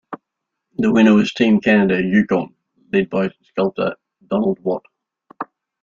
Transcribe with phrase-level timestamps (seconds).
[0.77, 2.55] The winner was Team Canada- Yukon,
[2.91, 4.81] led by sculptor Donald Watt.